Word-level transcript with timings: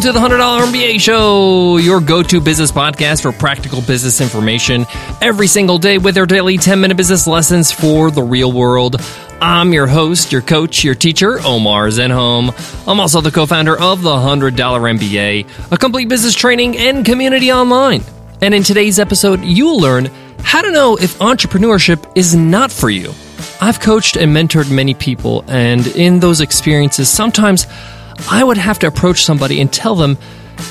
Welcome 0.00 0.14
to 0.14 0.18
the 0.18 0.36
$100 0.36 0.72
MBA 0.72 0.98
Show, 0.98 1.76
your 1.76 2.00
go 2.00 2.22
to 2.22 2.40
business 2.40 2.72
podcast 2.72 3.20
for 3.20 3.32
practical 3.32 3.82
business 3.82 4.22
information 4.22 4.86
every 5.20 5.46
single 5.46 5.76
day 5.76 5.98
with 5.98 6.16
our 6.16 6.24
daily 6.24 6.56
10 6.56 6.80
minute 6.80 6.96
business 6.96 7.26
lessons 7.26 7.70
for 7.70 8.10
the 8.10 8.22
real 8.22 8.50
world. 8.50 8.96
I'm 9.42 9.74
your 9.74 9.86
host, 9.86 10.32
your 10.32 10.40
coach, 10.40 10.82
your 10.84 10.94
teacher, 10.94 11.38
Omar 11.44 11.88
Zenhom. 11.88 12.88
I'm 12.88 12.98
also 12.98 13.20
the 13.20 13.30
co 13.30 13.44
founder 13.44 13.78
of 13.78 14.00
the 14.00 14.08
$100 14.08 14.52
MBA, 14.54 15.70
a 15.70 15.76
complete 15.76 16.08
business 16.08 16.34
training 16.34 16.78
and 16.78 17.04
community 17.04 17.52
online. 17.52 18.02
And 18.40 18.54
in 18.54 18.62
today's 18.62 18.98
episode, 18.98 19.44
you'll 19.44 19.80
learn 19.80 20.06
how 20.38 20.62
to 20.62 20.72
know 20.72 20.96
if 20.96 21.18
entrepreneurship 21.18 22.10
is 22.16 22.34
not 22.34 22.72
for 22.72 22.88
you. 22.88 23.12
I've 23.60 23.80
coached 23.80 24.16
and 24.16 24.34
mentored 24.34 24.70
many 24.70 24.94
people, 24.94 25.44
and 25.46 25.86
in 25.88 26.20
those 26.20 26.40
experiences, 26.40 27.10
sometimes 27.10 27.66
I 28.28 28.42
would 28.42 28.58
have 28.58 28.78
to 28.80 28.86
approach 28.86 29.24
somebody 29.24 29.60
and 29.60 29.72
tell 29.72 29.94
them, 29.94 30.18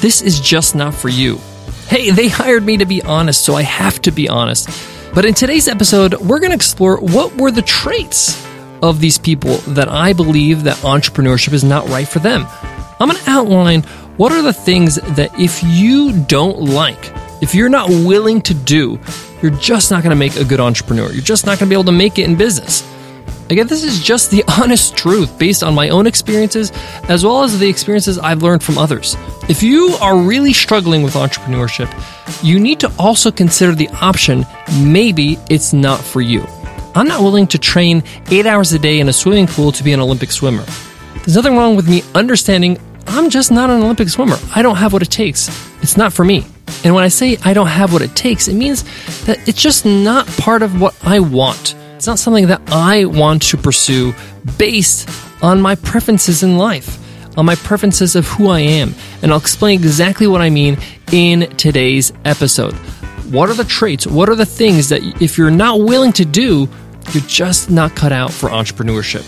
this 0.01 0.21
is 0.21 0.39
just 0.39 0.75
not 0.75 0.93
for 0.93 1.09
you. 1.09 1.39
Hey, 1.87 2.11
they 2.11 2.27
hired 2.27 2.63
me 2.63 2.77
to 2.77 2.85
be 2.85 3.01
honest, 3.01 3.43
so 3.43 3.55
I 3.55 3.63
have 3.63 4.01
to 4.03 4.11
be 4.11 4.29
honest. 4.29 4.69
But 5.13 5.25
in 5.25 5.33
today's 5.33 5.67
episode, 5.67 6.13
we're 6.15 6.39
going 6.39 6.51
to 6.51 6.55
explore 6.55 6.97
what 6.99 7.35
were 7.35 7.51
the 7.51 7.63
traits 7.63 8.45
of 8.83 8.99
these 8.99 9.17
people 9.17 9.57
that 9.69 9.89
I 9.89 10.13
believe 10.13 10.63
that 10.63 10.77
entrepreneurship 10.77 11.53
is 11.53 11.63
not 11.63 11.87
right 11.89 12.07
for 12.07 12.19
them. 12.19 12.45
I'm 12.99 13.09
going 13.09 13.21
to 13.23 13.29
outline 13.29 13.81
what 14.17 14.31
are 14.31 14.41
the 14.41 14.53
things 14.53 14.95
that 14.95 15.37
if 15.39 15.63
you 15.63 16.13
don't 16.25 16.59
like, 16.59 17.13
if 17.41 17.55
you're 17.55 17.69
not 17.69 17.89
willing 17.89 18.41
to 18.43 18.53
do, 18.53 18.99
you're 19.41 19.51
just 19.51 19.91
not 19.91 20.03
going 20.03 20.11
to 20.11 20.15
make 20.15 20.35
a 20.35 20.43
good 20.43 20.59
entrepreneur. 20.59 21.11
You're 21.11 21.23
just 21.23 21.45
not 21.45 21.57
going 21.57 21.69
to 21.69 21.73
be 21.73 21.75
able 21.75 21.85
to 21.85 21.91
make 21.91 22.19
it 22.19 22.25
in 22.25 22.35
business. 22.35 22.83
Again, 23.49 23.65
this 23.65 23.83
is 23.83 23.99
just 23.99 24.29
the 24.29 24.43
honest 24.61 24.95
truth 24.95 25.37
based 25.39 25.63
on 25.63 25.73
my 25.73 25.89
own 25.89 26.05
experiences 26.05 26.71
as 27.07 27.25
well 27.25 27.43
as 27.43 27.57
the 27.57 27.67
experiences 27.67 28.19
I've 28.19 28.43
learned 28.43 28.61
from 28.61 28.77
others. 28.77 29.15
If 29.49 29.63
you 29.63 29.97
are 30.01 30.17
really 30.17 30.53
struggling 30.53 31.01
with 31.01 31.15
entrepreneurship, 31.15 31.89
you 32.43 32.59
need 32.59 32.79
to 32.81 32.91
also 32.99 33.31
consider 33.31 33.73
the 33.73 33.89
option 33.89 34.45
maybe 34.83 35.39
it's 35.49 35.73
not 35.73 35.99
for 35.99 36.21
you. 36.21 36.45
I'm 36.93 37.07
not 37.07 37.21
willing 37.21 37.47
to 37.47 37.57
train 37.57 38.03
eight 38.29 38.45
hours 38.45 38.71
a 38.73 38.79
day 38.79 38.99
in 38.99 39.09
a 39.09 39.13
swimming 39.13 39.47
pool 39.47 39.71
to 39.71 39.83
be 39.83 39.93
an 39.93 39.99
Olympic 39.99 40.31
swimmer. 40.31 40.63
There's 41.15 41.35
nothing 41.35 41.57
wrong 41.57 41.75
with 41.75 41.89
me 41.89 42.03
understanding 42.13 42.77
I'm 43.07 43.31
just 43.31 43.51
not 43.51 43.71
an 43.71 43.81
Olympic 43.81 44.09
swimmer. 44.09 44.37
I 44.55 44.61
don't 44.61 44.75
have 44.75 44.93
what 44.93 45.01
it 45.01 45.09
takes. 45.09 45.47
It's 45.81 45.97
not 45.97 46.13
for 46.13 46.23
me. 46.23 46.45
And 46.83 46.93
when 46.93 47.03
I 47.03 47.07
say 47.07 47.37
I 47.43 47.53
don't 47.55 47.67
have 47.67 47.91
what 47.91 48.03
it 48.03 48.15
takes, 48.15 48.47
it 48.47 48.53
means 48.53 48.83
that 49.25 49.39
it's 49.47 49.59
just 49.59 49.85
not 49.85 50.27
part 50.27 50.61
of 50.61 50.79
what 50.79 50.95
I 51.03 51.19
want. 51.19 51.75
It's 51.99 52.07
not 52.07 52.17
something 52.17 52.47
that 52.47 52.61
I 52.67 53.03
want 53.03 53.41
to 53.49 53.57
pursue 53.57 54.13
based 54.57 55.09
on 55.43 55.59
my 55.59 55.75
preferences 55.75 56.43
in 56.43 56.57
life, 56.57 56.97
on 57.37 57.45
my 57.45 57.55
preferences 57.55 58.15
of 58.15 58.25
who 58.25 58.47
I 58.47 58.61
am. 58.61 58.95
And 59.21 59.33
I'll 59.33 59.37
explain 59.37 59.81
exactly 59.81 60.25
what 60.25 60.39
I 60.39 60.49
mean 60.49 60.77
in 61.11 61.49
today's 61.57 62.13
episode. 62.23 62.71
What 63.33 63.49
are 63.49 63.53
the 63.53 63.65
traits? 63.65 64.07
What 64.07 64.29
are 64.29 64.35
the 64.35 64.45
things 64.45 64.87
that 64.87 65.03
if 65.21 65.37
you're 65.37 65.51
not 65.51 65.81
willing 65.81 66.13
to 66.13 66.23
do, 66.23 66.69
you're 67.11 67.23
just 67.27 67.69
not 67.69 67.97
cut 67.97 68.13
out 68.13 68.31
for 68.31 68.47
entrepreneurship? 68.47 69.25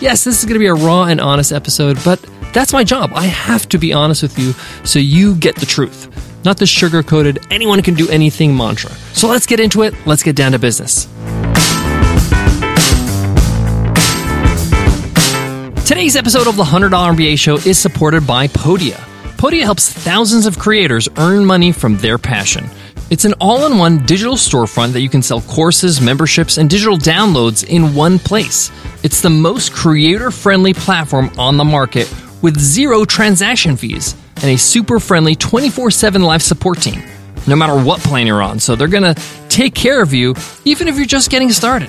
Yes, 0.00 0.24
this 0.24 0.38
is 0.38 0.46
going 0.46 0.54
to 0.54 0.60
be 0.60 0.66
a 0.66 0.74
raw 0.74 1.04
and 1.04 1.20
honest 1.20 1.52
episode, 1.52 1.98
but 2.06 2.24
that's 2.54 2.72
my 2.72 2.84
job. 2.84 3.10
I 3.12 3.26
have 3.26 3.68
to 3.68 3.76
be 3.76 3.92
honest 3.92 4.22
with 4.22 4.38
you 4.38 4.54
so 4.82 4.98
you 4.98 5.34
get 5.34 5.56
the 5.56 5.66
truth, 5.66 6.08
not 6.42 6.56
the 6.56 6.66
sugar 6.66 7.02
coated, 7.02 7.40
anyone 7.50 7.82
can 7.82 7.92
do 7.92 8.08
anything 8.08 8.56
mantra. 8.56 8.92
So 9.12 9.28
let's 9.28 9.44
get 9.44 9.60
into 9.60 9.82
it. 9.82 9.92
Let's 10.06 10.22
get 10.22 10.36
down 10.36 10.52
to 10.52 10.58
business. 10.58 11.06
Today's 15.88 16.16
episode 16.16 16.46
of 16.46 16.56
the 16.56 16.64
$100 16.64 16.90
MBA 16.90 17.38
Show 17.38 17.54
is 17.56 17.78
supported 17.78 18.26
by 18.26 18.46
Podia. 18.46 18.96
Podia 19.38 19.62
helps 19.62 19.90
thousands 19.90 20.44
of 20.44 20.58
creators 20.58 21.08
earn 21.16 21.46
money 21.46 21.72
from 21.72 21.96
their 21.96 22.18
passion. 22.18 22.66
It's 23.08 23.24
an 23.24 23.32
all 23.40 23.64
in 23.64 23.78
one 23.78 24.04
digital 24.04 24.34
storefront 24.34 24.92
that 24.92 25.00
you 25.00 25.08
can 25.08 25.22
sell 25.22 25.40
courses, 25.40 25.98
memberships, 25.98 26.58
and 26.58 26.68
digital 26.68 26.98
downloads 26.98 27.66
in 27.66 27.94
one 27.94 28.18
place. 28.18 28.70
It's 29.02 29.22
the 29.22 29.30
most 29.30 29.72
creator 29.72 30.30
friendly 30.30 30.74
platform 30.74 31.30
on 31.38 31.56
the 31.56 31.64
market 31.64 32.14
with 32.42 32.60
zero 32.60 33.06
transaction 33.06 33.74
fees 33.74 34.14
and 34.36 34.50
a 34.50 34.58
super 34.58 35.00
friendly 35.00 35.36
24 35.36 35.90
7 35.90 36.20
live 36.20 36.42
support 36.42 36.82
team, 36.82 37.02
no 37.46 37.56
matter 37.56 37.82
what 37.82 38.00
plan 38.00 38.26
you're 38.26 38.42
on. 38.42 38.60
So 38.60 38.76
they're 38.76 38.88
going 38.88 39.14
to 39.14 39.22
take 39.48 39.74
care 39.74 40.02
of 40.02 40.12
you 40.12 40.34
even 40.66 40.86
if 40.86 40.96
you're 40.96 41.06
just 41.06 41.30
getting 41.30 41.50
started. 41.50 41.88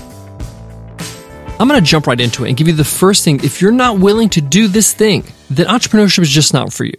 I'm 1.61 1.67
going 1.67 1.79
to 1.79 1.85
jump 1.85 2.07
right 2.07 2.19
into 2.19 2.43
it 2.43 2.47
and 2.47 2.57
give 2.57 2.67
you 2.67 2.73
the 2.73 2.83
first 2.83 3.23
thing. 3.23 3.39
If 3.43 3.61
you're 3.61 3.71
not 3.71 3.99
willing 3.99 4.29
to 4.29 4.41
do 4.41 4.67
this 4.67 4.95
thing, 4.95 5.25
then 5.47 5.67
entrepreneurship 5.67 6.23
is 6.23 6.29
just 6.31 6.55
not 6.55 6.73
for 6.73 6.85
you. 6.85 6.97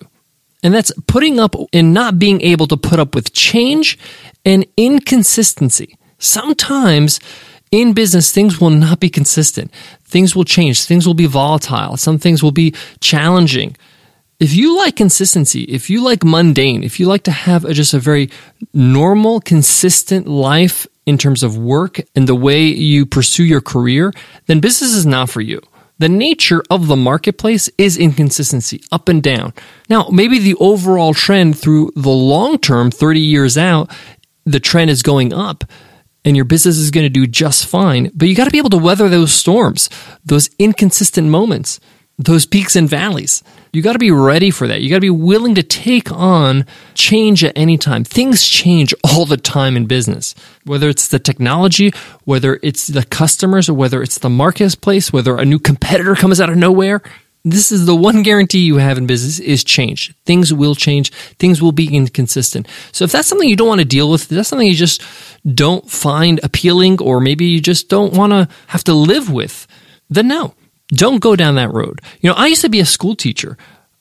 And 0.63 0.73
that's 0.73 0.93
putting 1.09 1.41
up 1.41 1.57
and 1.73 1.93
not 1.93 2.21
being 2.21 2.41
able 2.43 2.69
to 2.69 2.77
put 2.77 3.01
up 3.01 3.17
with 3.17 3.33
change 3.33 3.99
and 4.45 4.65
inconsistency. 4.77 5.99
Sometimes 6.19 7.19
in 7.73 7.93
business, 7.93 8.31
things 8.31 8.61
will 8.61 8.71
not 8.71 9.01
be 9.01 9.11
consistent. 9.11 9.73
Things 10.05 10.37
will 10.37 10.45
change. 10.45 10.85
Things 10.85 11.09
will 11.09 11.15
be 11.15 11.27
volatile. 11.27 11.97
Some 11.97 12.19
things 12.19 12.41
will 12.41 12.53
be 12.53 12.73
challenging. 13.01 13.77
If 14.39 14.55
you 14.55 14.79
like 14.79 14.95
consistency, 14.95 15.63
if 15.63 15.91
you 15.91 16.05
like 16.05 16.23
mundane, 16.23 16.85
if 16.85 17.01
you 17.01 17.07
like 17.07 17.25
to 17.25 17.33
have 17.33 17.65
a, 17.65 17.75
just 17.75 17.95
a 17.95 17.99
very 17.99 18.31
normal, 18.73 19.41
consistent 19.41 20.29
life 20.29 20.87
in 21.07 21.19
terms 21.19 21.43
of 21.43 21.59
work 21.59 22.01
and 22.15 22.29
the 22.29 22.35
way 22.35 22.65
you 22.65 23.07
pursue 23.07 23.45
your 23.45 23.61
career, 23.61 24.13
then 24.47 24.61
business 24.61 24.95
is 24.95 25.07
not 25.07 25.31
for 25.31 25.41
you. 25.41 25.61
The 25.99 26.09
nature 26.09 26.63
of 26.71 26.87
the 26.87 26.97
marketplace 26.97 27.69
is 27.79 27.97
inconsistency, 27.97 28.83
up 28.91 29.09
and 29.09 29.23
down. 29.23 29.53
Now, 29.89 30.09
maybe 30.11 30.39
the 30.39 30.57
overall 30.57 31.15
trend 31.15 31.59
through 31.59 31.93
the 31.95 32.11
long 32.11 32.59
term, 32.59 32.91
30 32.91 33.21
years 33.21 33.57
out, 33.57 33.91
the 34.45 34.61
trend 34.61 34.91
is 34.91 35.03
going 35.03 35.33
up 35.33 35.65
and 36.25 36.37
your 36.37 36.45
business 36.45 36.77
is 36.77 36.91
going 36.91 37.05
to 37.05 37.11
do 37.11 37.27
just 37.27 37.67
fine, 37.67 38.11
but 38.15 38.29
you 38.29 38.35
got 38.35 38.45
to 38.45 38.51
be 38.51 38.59
able 38.59 38.71
to 38.71 38.79
weather 38.79 39.09
those 39.09 39.33
storms, 39.33 39.91
those 40.25 40.51
inconsistent 40.59 41.29
moments 41.29 41.81
those 42.19 42.47
peaks 42.47 42.77
and 42.77 42.89
valleys. 42.89 43.43
You 43.75 43.81
got 43.81 43.95
to 43.95 43.99
be 43.99 44.11
ready 44.11 44.51
for 44.51 44.67
that. 44.67 44.83
You 44.83 44.91
got 44.91 44.97
to 44.97 45.01
be 45.01 45.09
willing 45.09 45.55
to 45.55 45.63
take 45.63 46.13
on 46.13 46.67
change 46.93 47.43
at 47.43 47.57
any 47.57 47.79
time. 47.79 48.05
Things 48.05 48.47
change 48.47 48.93
all 49.03 49.25
the 49.25 49.39
time 49.39 49.79
in 49.79 49.87
business, 49.87 50.35
whether 50.67 50.91
it's 50.91 51.09
the 51.09 51.19
technology, 51.19 51.91
whether 52.25 52.61
it's 52.63 52.89
the 52.89 53.03
customers, 53.03 53.71
or 53.71 53.75
whether 53.75 54.03
it's 54.03 54.19
the 54.19 54.29
marketplace, 54.29 55.11
whether 55.11 55.39
a 55.39 55.47
new 55.47 55.59
competitor 55.59 56.15
comes 56.15 56.39
out 56.39 56.51
of 56.51 56.59
nowhere. 56.59 57.01
This 57.47 57.73
is 57.73 57.87
the 57.87 57.97
one 57.97 58.23
guarantee 58.23 58.59
you 58.59 58.77
have 58.77 58.99
in 58.99 59.07
business 59.07 59.39
is 59.39 59.65
change. 59.65 60.15
Things 60.27 60.53
will 60.53 60.75
change. 60.75 61.11
Things 61.39 61.63
will 61.63 61.73
be 61.73 61.97
inconsistent. 61.97 62.69
So 62.93 63.05
if 63.05 63.13
that's 63.13 63.27
something 63.27 63.49
you 63.49 63.57
don't 63.57 63.69
want 63.69 63.81
to 63.81 63.87
deal 63.87 64.11
with, 64.11 64.29
that's 64.29 64.51
something 64.51 64.69
you 64.69 64.75
just 64.75 65.03
don't 65.47 65.91
find 65.91 66.41
appealing, 66.43 67.01
or 67.01 67.21
maybe 67.21 67.47
you 67.47 67.59
just 67.59 67.89
don't 67.89 68.13
want 68.13 68.35
to 68.35 68.49
have 68.67 68.85
to 68.85 68.93
live 68.93 69.33
with, 69.33 69.67
then 70.11 70.29
no 70.29 70.55
don't 70.93 71.21
go 71.21 71.35
down 71.35 71.55
that 71.57 71.73
road. 71.73 72.01
You 72.21 72.31
know, 72.31 72.37
I 72.37 72.47
used 72.47 72.63
to 72.63 72.69
be 72.69 72.81
a 72.81 72.87
school 72.87 73.17
teacher. 73.17 73.57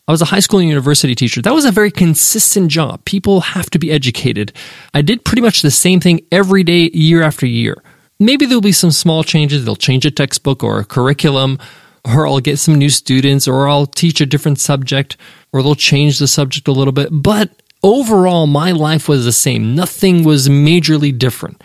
I 0.08 0.12
was 0.12 0.22
a 0.22 0.26
high 0.26 0.40
school 0.40 0.60
and 0.60 0.68
university 0.68 1.16
teacher. 1.16 1.42
That 1.42 1.54
was 1.54 1.66
a 1.66 1.72
very 1.72 1.92
consistent 1.92 2.72
job. 2.72 3.06
People 3.06 3.42
have 3.42 3.70
to 3.70 3.80
be 3.80 3.92
educated. 3.92 4.52
I 4.94 5.02
did 5.02 5.24
pretty 5.24 5.42
much 5.42 5.62
the 5.62 5.72
same 5.72 6.00
thing 6.00 6.22
every 6.32 6.64
day, 6.64 6.90
year 6.94 7.22
after 7.22 7.46
year. 7.46 7.82
Maybe 8.20 8.46
there'll 8.46 8.62
be 8.62 8.72
some 8.72 8.92
small 8.92 9.24
changes. 9.24 9.64
They'll 9.64 9.76
change 9.76 10.06
a 10.06 10.12
textbook 10.12 10.64
or 10.64 10.80
a 10.80 10.86
curriculum, 10.86 11.60
or 12.04 12.28
I'll 12.28 12.40
get 12.40 12.58
some 12.58 12.76
new 12.76 12.90
students, 12.90 13.48
or 13.48 13.68
I'll 13.68 13.86
teach 13.86 14.22
a 14.22 14.26
different 14.26 14.60
subject, 14.60 15.18
or 15.54 15.62
they'll 15.62 15.76
change 15.76 16.20
the 16.20 16.28
subject 16.28 16.68
a 16.68 16.72
little 16.72 16.94
bit. 16.94 17.10
But 17.12 17.52
overall, 17.84 18.48
my 18.48 18.72
life 18.72 19.08
was 19.08 19.26
the 19.26 19.32
same. 19.32 19.76
Nothing 19.76 20.24
was 20.24 20.50
majorly 20.50 21.18
different. 21.18 21.64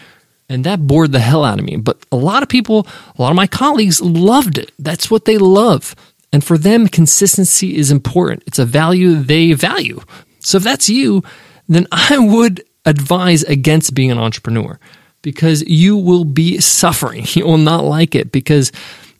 And 0.48 0.62
that 0.64 0.86
bored 0.86 1.12
the 1.12 1.18
hell 1.18 1.44
out 1.44 1.58
of 1.58 1.64
me. 1.64 1.76
But 1.76 1.98
a 2.12 2.16
lot 2.16 2.42
of 2.42 2.48
people, 2.48 2.86
a 3.18 3.22
lot 3.22 3.30
of 3.30 3.36
my 3.36 3.46
colleagues 3.48 4.00
loved 4.00 4.58
it. 4.58 4.70
That's 4.78 5.10
what 5.10 5.24
they 5.24 5.38
love. 5.38 5.96
And 6.32 6.42
for 6.44 6.58
them, 6.58 6.88
consistency 6.88 7.76
is 7.76 7.90
important. 7.90 8.42
It's 8.46 8.58
a 8.58 8.64
value 8.64 9.14
they 9.14 9.52
value. 9.52 10.00
So 10.40 10.58
if 10.58 10.64
that's 10.64 10.88
you, 10.88 11.22
then 11.68 11.86
I 11.92 12.18
would 12.18 12.64
advise 12.84 13.42
against 13.44 13.94
being 13.94 14.10
an 14.10 14.18
entrepreneur 14.18 14.78
because 15.22 15.62
you 15.66 15.96
will 15.96 16.24
be 16.24 16.60
suffering. 16.60 17.26
You 17.34 17.44
will 17.44 17.58
not 17.58 17.84
like 17.84 18.14
it 18.14 18.32
because 18.32 18.72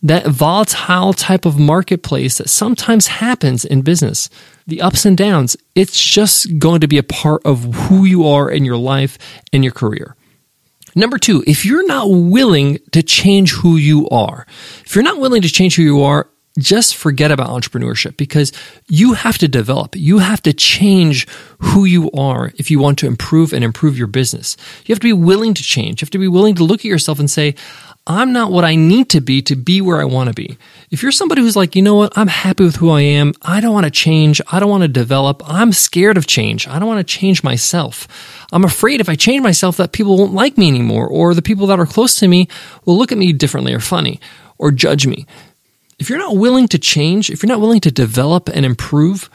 that 0.03 0.27
volatile 0.27 1.13
type 1.13 1.47
of 1.47 1.59
marketplace 1.59 2.39
that 2.39 2.49
sometimes 2.49 3.09
happens 3.09 3.65
in 3.65 3.83
business, 3.83 4.31
the 4.67 4.81
ups 4.81 5.05
and 5.05 5.17
downs, 5.17 5.57
it's 5.75 6.01
just 6.01 6.59
going 6.59 6.81
to 6.81 6.89
be 6.89 6.99
a 6.99 7.03
part 7.03 7.43
of 7.45 7.65
who 7.75 8.05
you 8.05 8.27
are 8.27 8.51
in 8.51 8.65
your 8.65 8.77
life 8.77 9.19
and 9.53 9.65
your 9.65 9.73
career. 9.73 10.15
Number 10.95 11.19
two, 11.19 11.45
if 11.47 11.65
you're 11.65 11.87
not 11.87 12.07
willing 12.09 12.79
to 12.93 13.03
change 13.03 13.53
who 13.53 13.77
you 13.77 14.09
are, 14.09 14.47
if 14.85 14.95
you're 14.95 15.05
not 15.05 15.19
willing 15.19 15.43
to 15.43 15.49
change 15.49 15.77
who 15.77 15.83
you 15.83 16.03
are, 16.03 16.31
just 16.59 16.97
forget 16.97 17.31
about 17.31 17.49
entrepreneurship 17.49 18.17
because 18.17 18.53
you 18.89 19.13
have 19.15 19.39
to 19.39 19.49
develop. 19.49 19.95
You 19.97 20.19
have 20.19 20.43
to 20.43 20.53
change 20.53 21.29
who 21.59 21.85
you 21.85 22.11
are 22.13 22.53
if 22.57 22.71
you 22.71 22.79
want 22.79 22.99
to 23.01 23.07
improve 23.07 23.53
and 23.53 23.65
improve 23.65 23.99
your 23.99 24.07
business. 24.07 24.57
You 24.85 24.93
have 24.95 25.01
to 25.01 25.07
be 25.07 25.13
willing 25.13 25.55
to 25.55 25.63
change. 25.63 26.01
You 26.01 26.07
have 26.07 26.11
to 26.11 26.19
be 26.19 26.29
willing 26.29 26.55
to 26.57 26.65
look 26.65 26.81
at 26.81 26.87
yourself 26.87 27.19
and 27.19 27.31
say, 27.31 27.55
I'm 28.09 28.33
not 28.33 28.53
what 28.53 28.65
I 28.65 28.77
need 28.77 29.11
to 29.11 29.21
be 29.21 29.43
to 29.43 29.57
be 29.57 29.81
where 29.81 30.01
I 30.01 30.05
want 30.05 30.29
to 30.29 30.35
be. 30.35 30.57
If 30.93 31.03
you're 31.03 31.11
somebody 31.11 31.43
who's 31.43 31.57
like, 31.57 31.75
you 31.75 31.83
know 31.83 31.97
what, 31.97 32.17
I'm 32.17 32.29
happy 32.29 32.63
with 32.63 32.77
who 32.77 32.91
I 32.91 33.01
am. 33.01 33.33
I 33.43 33.61
don't 33.61 33.75
want 33.75 33.85
to 33.85 33.91
change. 33.91 34.41
I 34.51 34.61
don't 34.61 34.71
want 34.71 34.83
to 34.83 34.89
develop. 34.89 35.43
I'm 35.45 35.73
scared 35.73 36.17
of 36.17 36.27
change. 36.29 36.69
I 36.69 36.79
don't 36.79 36.87
want 36.87 37.07
to 37.07 37.15
change 37.19 37.43
myself. 37.43 38.07
I'm 38.53 38.63
afraid 38.63 39.01
if 39.01 39.09
I 39.09 39.17
change 39.17 39.43
myself 39.43 39.77
that 39.79 39.91
people 39.91 40.17
won't 40.17 40.33
like 40.33 40.57
me 40.57 40.69
anymore 40.69 41.09
or 41.09 41.35
the 41.35 41.43
people 41.43 41.67
that 41.67 41.81
are 41.81 41.87
close 41.87 42.15
to 42.21 42.29
me 42.29 42.49
will 42.85 42.97
look 42.97 43.11
at 43.11 43.19
me 43.19 43.33
differently 43.33 43.75
or 43.75 43.81
funny 43.81 44.21
or 44.57 44.71
judge 44.71 45.07
me. 45.09 45.27
If 45.99 46.11
you're 46.11 46.19
not 46.19 46.37
willing 46.37 46.69
to 46.69 46.79
change, 46.79 47.31
if 47.31 47.43
you're 47.43 47.49
not 47.49 47.61
willing 47.61 47.81
to 47.81 47.91
develop 47.91 48.49
and 48.49 48.67
improve, 48.67 49.31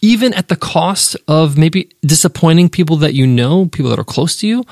even 0.00 0.34
at 0.34 0.48
the 0.48 0.56
cost 0.56 1.16
of 1.28 1.56
maybe 1.58 1.90
disappointing 2.02 2.68
people 2.68 2.96
that 2.98 3.14
you 3.14 3.26
know, 3.26 3.66
people 3.66 3.90
that 3.90 3.98
are 3.98 4.04
close 4.04 4.36
to 4.38 4.46
you, 4.46 4.64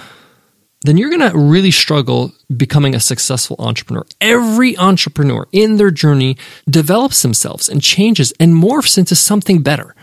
then 0.83 0.97
you're 0.97 1.11
going 1.11 1.31
to 1.31 1.39
really 1.39 1.71
struggle 1.71 2.33
becoming 2.55 2.95
a 2.95 3.01
successful 3.01 3.57
entrepreneur. 3.59 4.05
Every 4.21 4.77
entrepreneur 4.77 5.47
in 5.53 5.77
their 5.77 5.91
journey 5.91 6.37
develops 6.69 7.23
themselves 7.23 7.69
and 7.69 7.81
changes 7.81 8.33
and 8.41 8.55
morphs 8.55 8.99
into 8.99 9.15
something 9.15 9.63
better. 9.63 9.95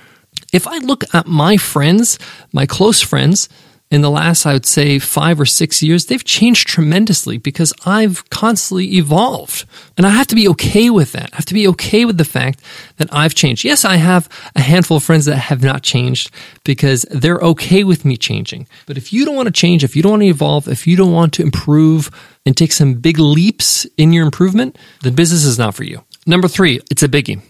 If 0.54 0.68
I 0.68 0.78
look 0.78 1.04
at 1.14 1.28
my 1.28 1.58
friends, 1.58 2.18
my 2.54 2.66
close 2.66 3.02
friends, 3.02 3.50
in 3.92 4.02
the 4.02 4.12
last, 4.12 4.46
I 4.46 4.54
would 4.54 4.68
say, 4.68 5.00
five 5.00 5.40
or 5.40 5.48
six 5.48 5.82
years, 5.82 6.06
they've 6.06 6.24
changed 6.24 6.68
tremendously 6.68 7.40
because 7.40 7.74
I've 7.86 8.30
constantly 8.30 8.98
evolved. 8.98 9.66
And 9.98 10.06
I 10.06 10.12
have 10.12 10.28
to 10.28 10.36
be 10.36 10.48
okay 10.50 10.92
with 10.92 11.14
that. 11.14 11.32
I 11.34 11.38
have 11.38 11.46
to 11.46 11.56
be 11.56 11.68
okay 11.70 12.06
with 12.06 12.20
the 12.20 12.26
fact 12.26 12.62
that 12.98 13.12
I've 13.12 13.34
changed. 13.34 13.64
Yes, 13.64 13.86
I 13.86 13.96
have 13.96 14.30
a 14.56 14.62
handful 14.62 14.98
of 14.98 15.04
friends 15.04 15.26
that 15.26 15.38
have 15.38 15.64
not 15.64 15.82
changed 15.82 16.30
because 16.64 17.02
they're 17.10 17.40
okay 17.40 17.84
with 17.84 18.06
me 18.06 18.16
changing. 18.16 18.68
But 18.86 18.98
if 18.98 19.12
you 19.12 19.26
don't 19.26 19.36
want 19.36 19.48
to 19.48 19.52
change, 19.52 19.84
if 19.84 19.96
you 19.96 20.04
don't 20.04 20.12
want 20.12 20.22
to 20.22 20.28
evolve, 20.28 20.68
if 20.68 20.86
you 20.86 20.96
don't 20.96 21.14
want 21.14 21.34
to 21.34 21.42
improve 21.42 22.12
and 22.46 22.56
take 22.56 22.72
some 22.72 22.94
big 22.94 23.18
leaps 23.18 23.86
in 23.98 24.14
your 24.14 24.24
improvement, 24.24 24.78
then 25.02 25.16
business 25.16 25.46
is 25.46 25.58
not 25.58 25.74
for 25.74 25.84
you. 25.84 26.04
Number 26.28 26.48
three, 26.48 26.80
it's 26.92 27.02
a 27.02 27.08
biggie. 27.08 27.42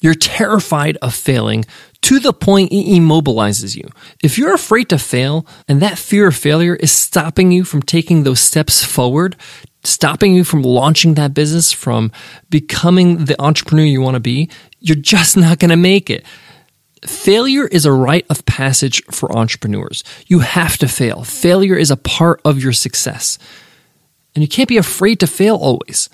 You're 0.00 0.14
terrified 0.14 0.96
of 1.02 1.12
failing 1.12 1.64
to 2.02 2.18
the 2.18 2.32
point 2.32 2.72
it 2.72 2.86
immobilizes 2.86 3.76
you. 3.76 3.88
If 4.22 4.38
you're 4.38 4.54
afraid 4.54 4.88
to 4.90 4.98
fail 4.98 5.46
and 5.66 5.82
that 5.82 5.98
fear 5.98 6.28
of 6.28 6.36
failure 6.36 6.74
is 6.76 6.92
stopping 6.92 7.50
you 7.50 7.64
from 7.64 7.82
taking 7.82 8.22
those 8.22 8.40
steps 8.40 8.84
forward, 8.84 9.36
stopping 9.84 10.34
you 10.34 10.44
from 10.44 10.62
launching 10.62 11.14
that 11.14 11.34
business, 11.34 11.72
from 11.72 12.12
becoming 12.50 13.24
the 13.24 13.40
entrepreneur 13.40 13.84
you 13.84 14.00
want 14.00 14.14
to 14.14 14.20
be, 14.20 14.48
you're 14.78 14.96
just 14.96 15.36
not 15.36 15.58
going 15.58 15.70
to 15.70 15.76
make 15.76 16.08
it. 16.08 16.24
Failure 17.04 17.66
is 17.66 17.84
a 17.84 17.92
rite 17.92 18.26
of 18.28 18.44
passage 18.44 19.02
for 19.10 19.36
entrepreneurs. 19.36 20.02
You 20.26 20.40
have 20.40 20.78
to 20.78 20.88
fail. 20.88 21.24
Failure 21.24 21.76
is 21.76 21.90
a 21.90 21.96
part 21.96 22.40
of 22.44 22.62
your 22.62 22.72
success. 22.72 23.38
And 24.34 24.42
you 24.42 24.48
can't 24.48 24.68
be 24.68 24.76
afraid 24.76 25.20
to 25.20 25.26
fail 25.26 25.56
always 25.56 26.08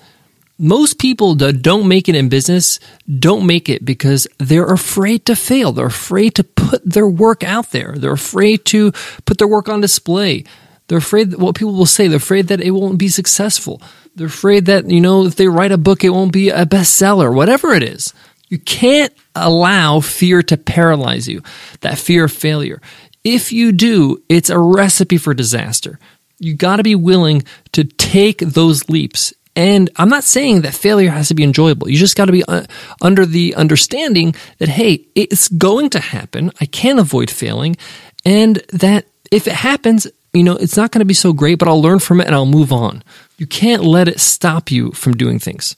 most 0.57 0.99
people 0.99 1.35
that 1.35 1.61
don't 1.61 1.87
make 1.87 2.07
it 2.07 2.15
in 2.15 2.29
business 2.29 2.79
don't 3.19 3.45
make 3.45 3.67
it 3.67 3.83
because 3.83 4.27
they're 4.37 4.71
afraid 4.71 5.25
to 5.25 5.35
fail. 5.35 5.71
They're 5.71 5.87
afraid 5.87 6.35
to 6.35 6.43
put 6.43 6.83
their 6.85 7.07
work 7.07 7.43
out 7.43 7.71
there. 7.71 7.95
They're 7.97 8.13
afraid 8.13 8.65
to 8.65 8.91
put 9.25 9.37
their 9.37 9.47
work 9.47 9.67
on 9.67 9.81
display. 9.81 10.45
They're 10.87 10.99
afraid 10.99 11.31
that 11.31 11.39
what 11.39 11.55
people 11.55 11.73
will 11.73 11.85
say. 11.85 12.07
They're 12.07 12.17
afraid 12.17 12.47
that 12.47 12.61
it 12.61 12.71
won't 12.71 12.99
be 12.99 13.09
successful. 13.09 13.81
They're 14.15 14.27
afraid 14.27 14.65
that, 14.67 14.89
you 14.89 15.01
know, 15.01 15.25
if 15.25 15.35
they 15.35 15.47
write 15.47 15.71
a 15.71 15.77
book, 15.77 16.03
it 16.03 16.11
won't 16.11 16.31
be 16.31 16.49
a 16.49 16.65
bestseller, 16.65 17.33
whatever 17.33 17.73
it 17.73 17.83
is. 17.83 18.13
You 18.47 18.59
can't 18.59 19.13
allow 19.33 19.99
fear 19.99 20.41
to 20.43 20.55
paralyze 20.55 21.27
you, 21.27 21.41
that 21.81 21.97
fear 21.97 22.25
of 22.25 22.31
failure. 22.31 22.81
If 23.23 23.51
you 23.51 23.71
do, 23.71 24.23
it's 24.29 24.51
a 24.51 24.59
recipe 24.59 25.17
for 25.17 25.33
disaster. 25.33 25.99
You 26.37 26.53
got 26.53 26.77
to 26.77 26.83
be 26.83 26.95
willing 26.95 27.43
to 27.71 27.83
take 27.83 28.39
those 28.39 28.87
leaps 28.87 29.33
and 29.55 29.89
I'm 29.95 30.09
not 30.09 30.23
saying 30.23 30.61
that 30.61 30.73
failure 30.73 31.11
has 31.11 31.29
to 31.29 31.33
be 31.33 31.43
enjoyable. 31.43 31.89
You 31.89 31.97
just 31.97 32.17
got 32.17 32.25
to 32.25 32.31
be 32.31 32.43
uh, 32.43 32.65
under 33.01 33.25
the 33.25 33.55
understanding 33.55 34.35
that, 34.57 34.67
hey, 34.67 35.05
it's 35.15 35.47
going 35.47 35.89
to 35.91 35.99
happen. 35.99 36.51
I 36.59 36.65
can't 36.65 36.99
avoid 36.99 37.29
failing. 37.31 37.77
And 38.25 38.57
that 38.73 39.05
if 39.31 39.47
it 39.47 39.53
happens, 39.53 40.07
you 40.33 40.43
know, 40.43 40.57
it's 40.57 40.75
not 40.75 40.91
going 40.91 40.99
to 40.99 41.05
be 41.05 41.13
so 41.13 41.31
great, 41.31 41.57
but 41.57 41.69
I'll 41.69 41.81
learn 41.81 41.99
from 41.99 42.19
it 42.19 42.27
and 42.27 42.35
I'll 42.35 42.45
move 42.45 42.73
on. 42.73 43.03
You 43.37 43.47
can't 43.47 43.83
let 43.83 44.09
it 44.09 44.19
stop 44.19 44.71
you 44.71 44.91
from 44.91 45.13
doing 45.13 45.39
things. 45.39 45.77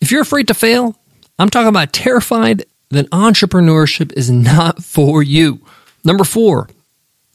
If 0.00 0.12
you're 0.12 0.22
afraid 0.22 0.46
to 0.48 0.54
fail, 0.54 0.96
I'm 1.38 1.50
talking 1.50 1.68
about 1.68 1.92
terrified, 1.92 2.64
then 2.90 3.06
entrepreneurship 3.06 4.12
is 4.12 4.30
not 4.30 4.84
for 4.84 5.22
you. 5.22 5.60
Number 6.04 6.24
four, 6.24 6.68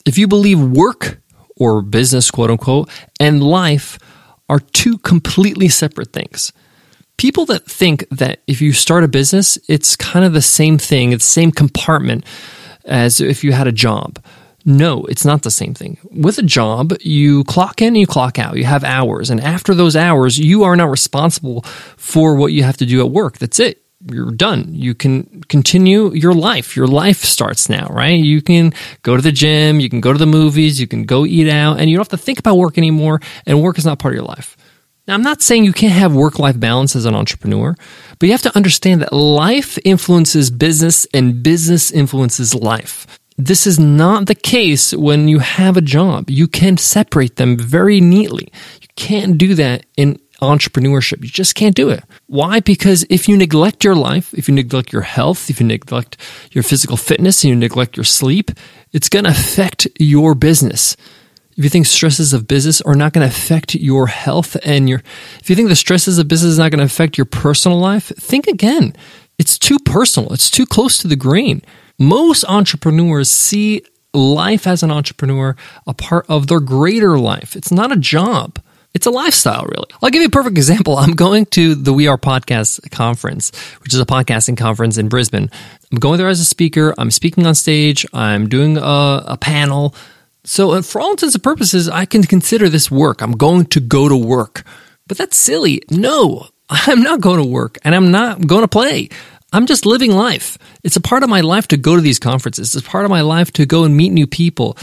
if 0.06 0.18
you 0.18 0.28
believe 0.28 0.60
work 0.62 1.20
or 1.58 1.82
business, 1.82 2.32
quote 2.32 2.50
unquote, 2.50 2.90
and 3.20 3.44
life 3.44 3.98
are 4.50 4.60
two 4.60 4.98
completely 5.00 5.68
separate 5.68 6.14
things. 6.14 6.54
People 7.18 7.46
that 7.46 7.66
think 7.66 8.08
that 8.10 8.42
if 8.48 8.62
you 8.62 8.74
start 8.74 9.04
a 9.04 9.08
business, 9.08 9.58
it's 9.68 9.96
kind 9.96 10.26
of 10.26 10.34
the 10.34 10.42
same 10.42 10.78
thing, 10.78 11.12
the 11.12 11.20
same 11.20 11.52
compartment 11.52 12.26
as 12.84 13.22
if 13.22 13.44
you 13.44 13.52
had 13.54 13.68
a 13.68 13.72
job. 13.72 14.24
No, 14.66 15.06
it's 15.06 15.26
not 15.26 15.44
the 15.44 15.52
same 15.52 15.74
thing. 15.74 15.98
With 16.12 16.40
a 16.40 16.44
job, 16.44 16.94
you 17.02 17.44
clock 17.44 17.82
in 17.82 17.90
and 17.90 17.98
you 17.98 18.08
clock 18.08 18.40
out. 18.40 18.58
You 18.58 18.66
have 18.66 18.84
hours. 18.84 19.30
And 19.30 19.40
after 19.40 19.76
those 19.76 19.96
hours, 19.96 20.40
you 20.40 20.64
are 20.64 20.76
not 20.76 20.90
responsible 20.90 21.62
for 21.98 22.36
what 22.36 22.52
you 22.52 22.64
have 22.64 22.78
to 22.78 22.86
do 22.86 23.00
at 23.06 23.12
work. 23.12 23.38
That's 23.38 23.60
it 23.60 23.85
you're 24.10 24.32
done. 24.32 24.68
You 24.74 24.94
can 24.94 25.44
continue 25.50 26.14
your 26.14 26.34
life. 26.34 26.76
Your 26.76 26.88
life 26.88 27.24
starts 27.24 27.70
now, 27.70 27.88
right? 27.88 28.20
You 28.20 28.42
can 28.42 28.74
go 29.04 29.16
to 29.16 29.22
the 29.22 29.32
gym, 29.32 29.80
you 29.80 29.90
can 29.90 30.02
go 30.02 30.14
to 30.14 30.20
the 30.20 30.26
movies, 30.26 30.80
you 30.80 30.88
can 30.88 31.06
go 31.06 31.26
eat 31.26 31.50
out, 31.50 31.80
and 31.80 31.90
you 31.90 31.98
don't 31.98 32.06
have 32.06 32.20
to 32.20 32.24
think 32.24 32.40
about 32.40 32.58
work 32.58 32.78
anymore, 32.78 33.22
and 33.46 33.62
work 33.62 33.78
is 33.78 33.86
not 33.86 34.00
part 34.00 34.14
of 34.14 34.18
your 34.18 34.26
life. 34.26 34.58
Now, 35.08 35.14
I'm 35.14 35.22
not 35.22 35.42
saying 35.42 35.66
you 35.66 35.74
can't 35.74 35.94
have 35.94 36.16
work 36.16 36.40
life 36.40 36.60
balance 36.60 36.96
as 36.96 37.06
an 37.06 37.16
entrepreneur, 37.16 37.76
but 38.18 38.26
you 38.26 38.32
have 38.32 38.42
to 38.44 38.56
understand 38.56 39.02
that 39.02 39.14
life 39.14 39.78
influences 39.86 40.50
business 40.50 41.06
and 41.14 41.44
business 41.44 41.92
influences 41.92 42.56
life. 42.56 43.06
This 43.38 43.68
is 43.68 43.78
not 43.78 44.28
the 44.28 44.36
case 44.36 44.94
when 44.94 45.28
you 45.28 45.40
have 45.40 45.78
a 45.78 45.82
job. 45.82 46.30
You 46.30 46.48
can 46.48 46.78
separate 46.78 47.36
them 47.36 47.58
very 47.58 48.00
neatly. 48.00 48.52
You 48.82 48.88
can't 48.96 49.38
do 49.38 49.54
that 49.56 49.86
in 49.98 50.20
entrepreneurship. 50.42 51.24
You 51.24 51.30
just 51.30 51.56
can't 51.56 51.76
do 51.76 51.90
it. 51.90 52.04
Why? 52.28 52.60
Because 52.60 53.06
if 53.10 53.28
you 53.28 53.38
neglect 53.38 53.84
your 53.84 53.96
life, 53.96 54.34
if 54.34 54.48
you 54.48 54.54
neglect 54.54 54.92
your 54.92 55.04
health, 55.04 55.50
if 55.50 55.60
you 55.60 55.66
neglect 55.66 56.18
your 56.52 56.64
physical 56.64 56.98
fitness, 56.98 57.44
and 57.44 57.50
you 57.50 57.56
neglect 57.56 57.98
your 57.98 58.04
sleep, 58.04 58.52
it's 58.92 59.10
going 59.10 59.26
to 59.26 59.32
affect 59.32 59.88
your 60.00 60.36
business. 60.36 60.96
If 61.58 61.64
you 61.64 61.70
think 61.70 61.86
stresses 61.86 62.34
of 62.34 62.48
business 62.48 62.82
are 62.82 62.96
not 62.96 63.14
going 63.14 63.28
to 63.28 63.34
affect 63.34 63.76
your 63.76 64.08
health 64.08 64.58
and 64.66 64.90
your, 64.90 65.02
if 65.40 65.50
you 65.50 65.56
think 65.56 65.70
the 65.70 65.76
stresses 65.76 66.18
of 66.18 66.28
business 66.28 66.54
is 66.54 66.60
not 66.60 66.72
going 66.72 66.80
to 66.80 66.86
affect 66.86 67.18
your 67.18 67.26
personal 67.26 67.80
life, 67.80 68.12
think 68.18 68.48
again. 68.48 68.94
It's 69.38 69.58
too 69.58 69.80
personal. 69.80 70.34
It's 70.34 70.52
too 70.52 70.66
close 70.66 70.98
to 71.00 71.08
the 71.08 71.16
grain. 71.16 71.62
Most 71.98 72.44
entrepreneurs 72.46 73.32
see 73.32 73.84
life 74.14 74.68
as 74.68 74.84
an 74.84 74.92
entrepreneur 74.92 75.56
a 75.88 75.94
part 75.94 76.26
of 76.30 76.48
their 76.48 76.60
greater 76.60 77.18
life. 77.18 77.56
It's 77.56 77.72
not 77.72 77.92
a 77.92 77.98
job. 77.98 78.60
It's 78.96 79.06
a 79.06 79.12
lifestyle, 79.12 79.66
really. 79.66 79.90
I'll 80.02 80.10
give 80.10 80.22
you 80.22 80.30
a 80.30 80.32
perfect 80.32 80.58
example. 80.58 80.96
I'm 80.98 81.16
going 81.16 81.48
to 81.48 81.76
the 81.76 81.92
We 81.92 82.08
Are 82.08 82.18
Podcast 82.18 82.90
conference, 82.92 83.52
which 83.84 83.94
is 83.94 84.00
a 84.00 84.06
podcasting 84.06 84.56
conference 84.56 84.98
in 84.98 85.10
Brisbane. 85.10 85.52
I'm 85.92 86.00
going 86.00 86.18
there 86.18 86.30
as 86.30 86.40
a 86.40 86.46
speaker. 86.46 86.96
I'm 86.98 87.12
speaking 87.12 87.46
on 87.46 87.56
stage. 87.56 88.06
I'm 88.14 88.48
doing 88.48 88.78
a, 88.78 89.24
a 89.28 89.38
panel. 89.38 89.94
So, 90.46 90.72
uh, 90.72 90.82
for 90.82 91.02
all 91.02 91.12
intents 91.12 91.36
and 91.36 91.44
purposes, 91.44 91.90
I 91.90 92.06
can 92.06 92.24
consider 92.24 92.70
this 92.70 92.90
work. 92.90 93.22
I'm 93.22 93.34
going 93.34 93.66
to 93.66 93.82
go 93.82 94.08
to 94.08 94.16
work. 94.16 94.64
But 95.08 95.18
that's 95.18 95.36
silly. 95.36 95.82
No, 95.92 96.48
I'm 96.70 97.04
not 97.04 97.20
going 97.20 97.44
to 97.44 97.50
work 97.50 97.78
and 97.84 97.94
I'm 97.94 98.12
not 98.12 98.48
going 98.48 98.62
to 98.62 98.70
play. 98.70 99.10
I'm 99.52 99.66
just 99.66 99.86
living 99.86 100.12
life. 100.12 100.58
It's 100.84 100.96
a 100.96 101.02
part 101.02 101.24
of 101.24 101.30
my 101.30 101.42
life 101.42 101.68
to 101.68 101.78
go 101.78 101.98
to 101.98 102.02
these 102.02 102.20
conferences. 102.20 102.74
It's 102.74 102.88
a 102.88 102.90
part 102.90 103.04
of 103.04 103.12
my 103.12 103.22
life 103.22 103.52
to 103.54 103.66
go 103.66 103.84
and 103.84 103.98
meet 103.98 104.14
new 104.14 104.26
people. 104.26 104.78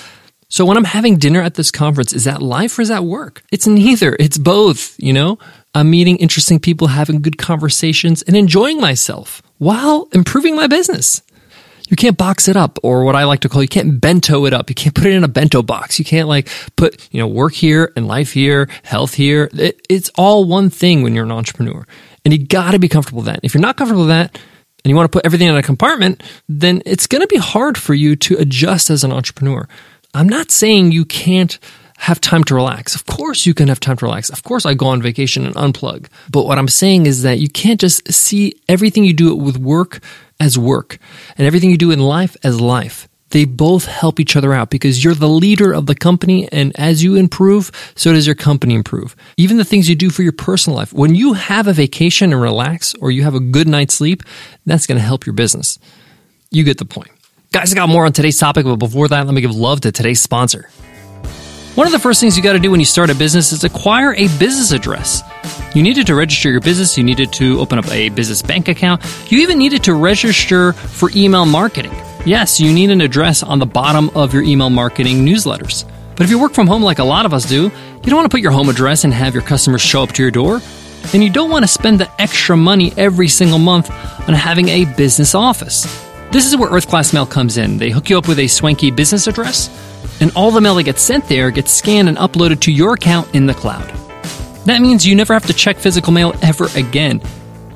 So 0.53 0.67
when 0.67 0.77
I'm 0.77 0.85
having 0.85 1.17
dinner 1.17 1.41
at 1.41 1.55
this 1.55 1.71
conference, 1.71 2.13
is 2.13 2.25
that 2.25 2.43
life 2.43 2.79
or 2.79 2.83
is 2.83 2.89
that 2.89 3.05
work? 3.05 3.43
It's 3.51 3.67
neither. 3.67 4.15
It's 4.21 4.37
both, 4.37 4.95
you 4.99 5.15
know? 5.15 5.39
I'm 5.75 5.89
meeting 5.89 6.19
interesting 6.19 6.61
people, 6.61 6.89
having 6.89 7.23
good 7.23 7.39
conversations, 7.39 8.21
and 8.21 8.37
enjoying 8.37 8.79
myself 8.79 9.41
while 9.57 10.11
improving 10.13 10.55
my 10.55 10.67
business. 10.67 11.23
You 11.89 11.97
can't 11.97 12.19
box 12.19 12.49
it 12.49 12.57
up, 12.57 12.79
or 12.83 13.03
what 13.03 13.17
I 13.17 13.25
like 13.25 13.41
to 13.41 13.49
call 13.49 13.63
you 13.63 13.69
can't 13.69 13.99
bento 13.99 14.45
it 14.45 14.53
up. 14.53 14.69
You 14.69 14.75
can't 14.75 14.95
put 14.95 15.07
it 15.07 15.15
in 15.15 15.25
a 15.25 15.29
bento 15.29 15.63
box. 15.63 15.99
You 15.99 16.05
can't 16.05 16.29
like 16.29 16.51
put, 16.77 17.09
you 17.11 17.19
know, 17.19 17.29
work 17.29 17.55
here 17.55 17.91
and 17.97 18.07
life 18.07 18.33
here, 18.33 18.69
health 18.83 19.15
here. 19.15 19.49
It, 19.55 19.81
it's 19.89 20.11
all 20.19 20.45
one 20.45 20.69
thing 20.69 21.03
when 21.03 21.15
you're 21.15 21.25
an 21.25 21.33
entrepreneur. 21.33 21.87
And 22.27 22.35
you 22.35 22.47
got 22.47 22.73
to 22.73 22.79
be 22.79 22.91
comfortable 22.91 23.23
with 23.23 23.27
that. 23.33 23.41
If 23.43 23.55
you're 23.55 23.63
not 23.63 23.79
comfortable 23.79 24.03
with 24.03 24.11
that, 24.11 24.39
and 24.85 24.91
you 24.91 24.97
want 24.97 25.11
to 25.11 25.17
put 25.17 25.25
everything 25.25 25.49
in 25.49 25.57
a 25.57 25.63
compartment, 25.63 26.23
then 26.49 26.83
it's 26.85 27.07
going 27.07 27.23
to 27.23 27.29
be 27.29 27.37
hard 27.37 27.79
for 27.79 27.95
you 27.95 28.17
to 28.17 28.37
adjust 28.37 28.91
as 28.91 29.05
an 29.05 29.13
entrepreneur. 29.13 29.67
I'm 30.15 30.29
not 30.29 30.51
saying 30.51 30.93
you 30.93 31.05
can't 31.05 31.59
have 31.97 32.21
time 32.21 32.45
to 32.45 32.55
relax. 32.55 32.95
Of 32.95 33.07
course, 33.07 33.47
you 33.47 33.55
can 33.55 33.69
have 33.69 33.81
time 33.81 33.97
to 33.97 34.05
relax. 34.05 34.29
Of 34.29 34.43
course, 34.43 34.67
I 34.67 34.75
go 34.75 34.87
on 34.87 35.01
vacation 35.01 35.47
and 35.47 35.55
unplug. 35.55 36.07
But 36.31 36.47
what 36.47 36.59
I'm 36.59 36.69
saying 36.69 37.07
is 37.07 37.23
that 37.23 37.39
you 37.39 37.49
can't 37.49 37.81
just 37.81 38.13
see 38.13 38.55
everything 38.69 39.05
you 39.05 39.15
do 39.15 39.35
with 39.35 39.57
work 39.57 40.01
as 40.41 40.59
work 40.59 40.99
and 41.39 41.47
everything 41.47 41.71
you 41.71 41.79
do 41.79 41.93
in 41.93 42.01
life 42.01 42.37
as 42.43 42.61
life. 42.61 43.09
They 43.31 43.47
both 43.47 43.87
help 43.87 44.21
each 44.21 44.37
other 44.37 44.53
out 44.53 44.69
because 44.69 45.03
you're 45.03 45.15
the 45.15 45.29
leader 45.29 45.73
of 45.73 45.87
the 45.87 45.95
company. 45.95 46.49
And 46.53 46.79
as 46.79 47.03
you 47.03 47.15
improve, 47.15 47.71
so 47.95 48.13
does 48.13 48.27
your 48.27 48.35
company 48.35 48.75
improve. 48.75 49.17
Even 49.39 49.57
the 49.57 49.65
things 49.65 49.89
you 49.89 49.95
do 49.95 50.11
for 50.11 50.23
your 50.23 50.33
personal 50.33 50.77
life. 50.77 50.93
When 50.93 51.15
you 51.15 51.33
have 51.33 51.67
a 51.67 51.73
vacation 51.73 52.33
and 52.33 52.43
relax 52.43 52.95
or 53.01 53.11
you 53.11 53.23
have 53.23 53.35
a 53.35 53.41
good 53.41 53.69
night's 53.69 53.95
sleep, 53.95 54.23
that's 54.67 54.87
going 54.87 54.99
to 54.99 55.05
help 55.05 55.25
your 55.25 55.33
business. 55.33 55.79
You 56.51 56.65
get 56.65 56.77
the 56.77 56.85
point. 56.85 57.11
Guys, 57.53 57.71
I 57.71 57.77
got 57.77 57.91
more 57.91 58.07
on 58.07 58.15
today's 58.15 58.39
topic, 58.39 58.65
but 58.65 58.77
before 58.77 59.09
that, 59.09 59.27
let 59.27 59.35
me 59.35 59.43
give 59.43 59.55
love 59.55 59.83
to 59.83 59.93
today's 59.93 60.23
sponsor. 60.23 60.71
One 61.75 61.87
of 61.87 61.93
the 61.93 61.99
first 61.99 62.19
things 62.19 62.35
you 62.35 62.43
got 62.43 62.55
to 62.55 62.59
do 62.59 62.71
when 62.71 62.81
you 62.81 62.87
start 62.87 63.11
a 63.11 63.15
business 63.15 63.53
is 63.53 63.63
acquire 63.63 64.15
a 64.15 64.29
business 64.39 64.73
address. 64.73 65.23
You 65.75 65.83
needed 65.83 66.07
to 66.07 66.15
register 66.15 66.51
your 66.51 66.63
business, 66.63 66.97
you 66.97 67.05
needed 67.05 67.31
to 67.35 67.61
open 67.61 67.79
up 67.79 67.87
a 67.91 68.09
business 68.09 68.41
bank 68.41 68.69
account, 68.69 69.03
you 69.31 69.41
even 69.41 69.59
needed 69.59 69.85
to 69.85 69.93
register 69.93 70.73
for 70.73 71.11
email 71.15 71.45
marketing. 71.45 71.93
Yes, 72.25 72.59
you 72.59 72.73
need 72.73 72.89
an 72.89 73.03
address 73.03 73.43
on 73.43 73.59
the 73.59 73.67
bottom 73.67 74.09
of 74.15 74.33
your 74.33 74.45
email 74.45 74.71
marketing 74.71 75.19
newsletters. 75.19 75.85
But 76.17 76.25
if 76.25 76.31
you 76.31 76.39
work 76.39 76.55
from 76.55 76.67
home 76.67 76.83
like 76.83 77.01
a 77.01 77.05
lot 77.05 77.27
of 77.27 77.35
us 77.35 77.47
do, 77.47 77.65
you 77.65 77.71
don't 78.07 78.17
want 78.17 78.31
to 78.31 78.35
put 78.35 78.41
your 78.41 78.53
home 78.53 78.71
address 78.71 79.05
and 79.05 79.13
have 79.13 79.35
your 79.35 79.43
customers 79.43 79.83
show 79.83 80.03
up 80.03 80.13
to 80.13 80.23
your 80.23 80.31
door. 80.31 80.63
And 81.13 81.23
you 81.23 81.29
don't 81.29 81.51
want 81.51 81.65
to 81.65 81.69
spend 81.69 82.01
the 82.01 82.11
extra 82.19 82.57
money 82.57 82.95
every 82.97 83.29
single 83.29 83.59
month 83.59 83.91
on 84.27 84.33
having 84.33 84.71
a 84.71 84.87
business 84.95 85.35
office. 85.35 86.12
This 86.33 86.47
is 86.47 86.57
where 86.57 86.71
Earth 86.71 86.89
Class 86.89 87.13
Mail 87.13 87.27
comes 87.27 87.59
in. 87.59 87.77
They 87.77 87.91
hook 87.91 88.09
you 88.09 88.17
up 88.17 88.27
with 88.27 88.39
a 88.39 88.49
swanky 88.49 88.91
business 88.91 89.27
address 89.27 89.69
and 90.23 90.33
all 90.35 90.51
the 90.51 90.63
mail 90.63 90.75
that 90.77 90.85
gets 90.85 91.03
sent 91.03 91.29
there 91.29 91.51
gets 91.51 91.71
scanned 91.71 92.09
and 92.09 92.17
uploaded 92.17 92.61
to 92.61 92.73
your 92.73 92.95
account 92.95 93.35
in 93.35 93.45
the 93.45 93.53
cloud. 93.53 93.87
That 94.65 94.81
means 94.81 95.07
you 95.07 95.15
never 95.15 95.35
have 95.35 95.45
to 95.47 95.53
check 95.53 95.77
physical 95.77 96.11
mail 96.11 96.35
ever 96.41 96.69
again. 96.75 97.21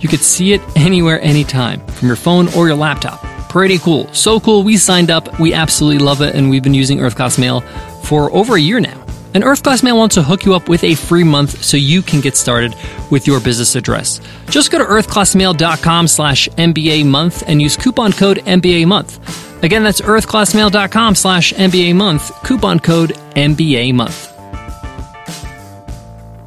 You 0.01 0.09
could 0.09 0.21
see 0.21 0.55
it 0.55 0.63
anywhere, 0.75 1.21
anytime, 1.21 1.85
from 1.89 2.09
your 2.09 2.17
phone 2.17 2.49
or 2.55 2.67
your 2.67 2.77
laptop. 2.77 3.21
Pretty 3.51 3.77
cool. 3.79 4.11
So 4.15 4.41
cool, 4.41 4.63
we 4.63 4.79
signed 4.79 5.11
up, 5.11 5.39
we 5.39 5.53
absolutely 5.53 5.99
love 5.99 6.23
it, 6.23 6.35
and 6.35 6.49
we've 6.49 6.63
been 6.63 6.73
using 6.73 7.01
Earth 7.01 7.17
Class 7.17 7.37
Mail 7.37 7.61
for 8.05 8.33
over 8.33 8.57
a 8.57 8.61
year 8.61 8.81
now. 8.81 9.06
And 9.35 9.45
Earth 9.45 9.63
Class 9.63 9.83
Mail 9.83 9.97
wants 9.97 10.15
to 10.15 10.23
hook 10.23 10.45
you 10.45 10.55
up 10.55 10.69
with 10.69 10.83
a 10.85 10.95
free 10.95 11.25
month 11.25 11.63
so 11.63 11.77
you 11.77 12.03
can 12.03 12.21
get 12.21 12.37
started 12.37 12.75
with 13.11 13.27
your 13.27 13.41
business 13.41 13.75
address. 13.75 14.21
Just 14.49 14.71
go 14.71 14.79
to 14.79 14.85
earthclassmail.com 14.85 16.09
slash 16.09 16.49
MBA 16.51 17.07
month 17.07 17.43
and 17.47 17.61
use 17.61 17.77
coupon 17.77 18.13
code 18.13 18.39
MBA 18.39 18.87
month. 18.87 19.63
Again, 19.63 19.83
that's 19.83 20.01
earthclassmail.com 20.01 21.15
slash 21.15 21.53
MBA 21.53 21.95
month, 21.95 22.31
coupon 22.43 22.79
code 22.81 23.11
MBA 23.35 23.95
month. 23.95 24.33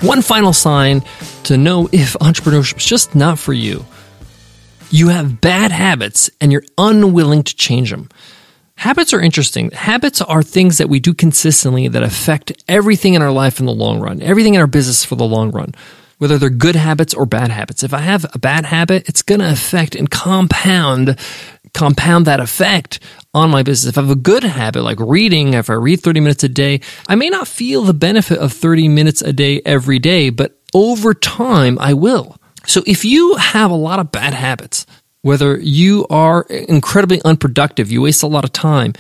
One 0.02 0.22
final 0.22 0.54
sign 0.54 1.04
to 1.44 1.58
know 1.58 1.90
if 1.92 2.14
entrepreneurship 2.14 2.78
is 2.78 2.86
just 2.86 3.16
not 3.16 3.38
for 3.38 3.54
you. 3.54 3.86
You 4.92 5.10
have 5.10 5.42
bad 5.42 5.72
habits 5.72 6.30
and 6.40 6.52
you're 6.52 6.64
unwilling 6.78 7.44
to 7.44 7.56
change 7.56 7.92
them. 7.92 8.10
Habits 8.80 9.14
are 9.14 9.20
interesting. 9.20 9.72
Habits 9.72 10.22
are 10.22 10.42
things 10.42 10.78
that 10.78 10.88
we 10.88 11.02
do 11.02 11.14
consistently 11.14 11.90
that 11.90 12.02
affect 12.02 12.54
everything 12.70 13.14
in 13.14 13.22
our 13.22 13.30
life 13.30 13.60
in 13.60 13.66
the 13.66 13.74
long 13.74 14.00
run, 14.00 14.22
everything 14.22 14.54
in 14.54 14.62
our 14.62 14.68
business 14.68 15.04
for 15.04 15.18
the 15.18 15.26
long 15.26 15.52
run, 15.52 15.76
whether 16.18 16.38
they're 16.38 16.50
good 16.50 16.78
habits 16.78 17.14
or 17.14 17.26
bad 17.26 17.52
habits. 17.52 17.84
If 17.84 17.94
I 17.94 18.00
have 18.00 18.26
a 18.34 18.40
bad 18.40 18.64
habit, 18.64 19.10
it's 19.10 19.22
going 19.22 19.42
to 19.42 19.52
affect 19.52 19.96
and 19.96 20.10
compound 20.10 21.20
compound 21.74 22.26
that 22.26 22.40
effect 22.40 23.02
on 23.34 23.50
my 23.50 23.64
business. 23.64 23.90
If 23.90 23.98
I 23.98 24.02
have 24.02 24.12
a 24.12 24.16
good 24.16 24.46
habit 24.46 24.82
like 24.82 25.02
reading, 25.02 25.56
if 25.56 25.70
I 25.70 25.74
read 25.74 26.00
30 26.00 26.22
minutes 26.22 26.46
a 26.46 26.50
day, 26.50 26.80
I 27.06 27.16
may 27.16 27.30
not 27.30 27.50
feel 27.50 27.84
the 27.84 27.94
benefit 27.94 28.38
of 28.38 28.54
30 28.54 28.88
minutes 28.88 29.22
a 29.22 29.34
day 29.34 29.62
every 29.66 30.00
day, 30.00 30.30
but 30.30 30.58
over 30.74 31.14
time 31.14 31.78
I 31.80 31.96
will. 31.96 32.38
So 32.66 32.82
if 32.88 33.04
you 33.04 33.36
have 33.36 33.72
a 33.72 33.76
lot 33.76 34.00
of 34.00 34.14
bad 34.14 34.34
habits, 34.34 34.86
whether 35.22 35.58
you 35.58 36.06
are 36.10 36.44
incredibly 36.44 37.22
unproductive, 37.24 37.92
you 37.92 38.02
waste 38.02 38.24
a 38.24 38.28
lot 38.28 38.46
of 38.46 38.54
time, 38.54 38.94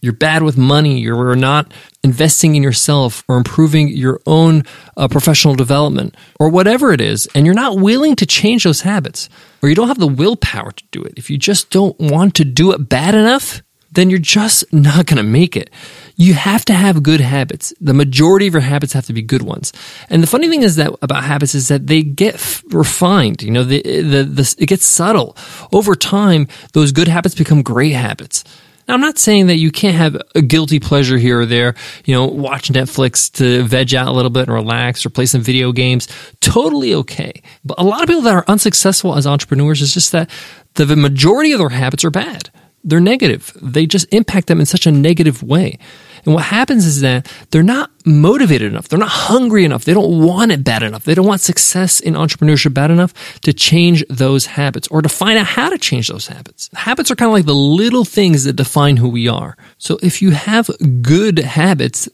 you're 0.00 0.12
bad 0.12 0.42
with 0.42 0.56
money, 0.56 1.00
you're 1.00 1.34
not 1.36 1.72
investing 2.04 2.54
in 2.54 2.62
yourself 2.62 3.24
or 3.28 3.36
improving 3.36 3.88
your 3.88 4.20
own 4.26 4.62
uh, 4.96 5.08
professional 5.08 5.54
development 5.54 6.14
or 6.38 6.48
whatever 6.48 6.92
it 6.92 7.00
is, 7.00 7.26
and 7.34 7.44
you're 7.46 7.54
not 7.54 7.78
willing 7.78 8.14
to 8.16 8.26
change 8.26 8.64
those 8.64 8.82
habits 8.82 9.28
or 9.62 9.68
you 9.68 9.74
don't 9.74 9.88
have 9.88 9.98
the 9.98 10.06
willpower 10.06 10.70
to 10.72 10.84
do 10.92 11.02
it, 11.02 11.14
if 11.16 11.30
you 11.30 11.38
just 11.38 11.70
don't 11.70 11.98
want 11.98 12.34
to 12.34 12.44
do 12.44 12.72
it 12.72 12.88
bad 12.88 13.14
enough, 13.14 13.62
then 13.96 14.10
you're 14.10 14.18
just 14.18 14.70
not 14.72 15.06
going 15.06 15.16
to 15.16 15.22
make 15.22 15.56
it. 15.56 15.70
You 16.14 16.34
have 16.34 16.64
to 16.66 16.74
have 16.74 17.02
good 17.02 17.20
habits. 17.20 17.74
The 17.80 17.94
majority 17.94 18.46
of 18.46 18.54
your 18.54 18.62
habits 18.62 18.92
have 18.92 19.06
to 19.06 19.12
be 19.12 19.22
good 19.22 19.42
ones. 19.42 19.72
And 20.08 20.22
the 20.22 20.26
funny 20.26 20.48
thing 20.48 20.62
is 20.62 20.76
that 20.76 20.92
about 21.02 21.24
habits 21.24 21.54
is 21.54 21.68
that 21.68 21.86
they 21.86 22.02
get 22.02 22.62
refined. 22.68 23.42
You 23.42 23.50
know, 23.50 23.64
the, 23.64 23.82
the, 23.82 24.22
the, 24.22 24.56
it 24.58 24.66
gets 24.66 24.86
subtle. 24.86 25.36
Over 25.72 25.94
time, 25.94 26.46
those 26.72 26.92
good 26.92 27.08
habits 27.08 27.34
become 27.34 27.62
great 27.62 27.92
habits. 27.92 28.44
Now, 28.86 28.94
I'm 28.94 29.00
not 29.00 29.18
saying 29.18 29.48
that 29.48 29.56
you 29.56 29.72
can't 29.72 29.96
have 29.96 30.16
a 30.34 30.42
guilty 30.42 30.78
pleasure 30.78 31.18
here 31.18 31.40
or 31.40 31.46
there, 31.46 31.74
you 32.04 32.14
know, 32.14 32.26
watch 32.26 32.68
Netflix 32.68 33.32
to 33.32 33.64
veg 33.64 33.94
out 33.94 34.06
a 34.06 34.12
little 34.12 34.30
bit 34.30 34.42
and 34.42 34.54
relax 34.54 35.04
or 35.04 35.10
play 35.10 35.26
some 35.26 35.40
video 35.40 35.72
games. 35.72 36.06
Totally 36.40 36.94
okay. 36.94 37.42
But 37.64 37.80
a 37.80 37.82
lot 37.82 38.02
of 38.02 38.08
people 38.08 38.22
that 38.22 38.34
are 38.34 38.44
unsuccessful 38.46 39.16
as 39.16 39.26
entrepreneurs 39.26 39.82
is 39.82 39.92
just 39.92 40.12
that 40.12 40.30
the 40.74 40.94
majority 40.94 41.52
of 41.52 41.58
their 41.58 41.70
habits 41.70 42.04
are 42.04 42.10
bad. 42.10 42.50
They're 42.86 43.00
negative. 43.00 43.52
They 43.60 43.84
just 43.84 44.06
impact 44.14 44.46
them 44.46 44.60
in 44.60 44.66
such 44.66 44.86
a 44.86 44.92
negative 44.92 45.42
way. 45.42 45.78
And 46.24 46.34
what 46.34 46.44
happens 46.44 46.86
is 46.86 47.00
that 47.00 47.30
they're 47.50 47.62
not 47.62 47.90
motivated 48.04 48.70
enough. 48.70 48.88
They're 48.88 48.98
not 48.98 49.08
hungry 49.08 49.64
enough. 49.64 49.84
They 49.84 49.94
don't 49.94 50.24
want 50.24 50.52
it 50.52 50.64
bad 50.64 50.84
enough. 50.84 51.04
They 51.04 51.14
don't 51.14 51.26
want 51.26 51.40
success 51.40 51.98
in 51.98 52.14
entrepreneurship 52.14 52.74
bad 52.74 52.92
enough 52.92 53.12
to 53.40 53.52
change 53.52 54.04
those 54.08 54.46
habits 54.46 54.86
or 54.88 55.02
to 55.02 55.08
find 55.08 55.36
out 55.36 55.46
how 55.46 55.68
to 55.68 55.78
change 55.78 56.08
those 56.08 56.28
habits. 56.28 56.70
Habits 56.74 57.10
are 57.10 57.16
kind 57.16 57.28
of 57.28 57.32
like 57.32 57.46
the 57.46 57.54
little 57.54 58.04
things 58.04 58.44
that 58.44 58.54
define 58.54 58.96
who 58.96 59.08
we 59.08 59.28
are. 59.28 59.56
So 59.78 59.98
if 60.02 60.22
you 60.22 60.30
have 60.30 60.70
good 61.02 61.38
habits, 61.40 62.08